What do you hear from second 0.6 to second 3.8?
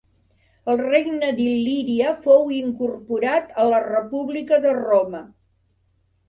El Regne d'Il·líria fou incorporat a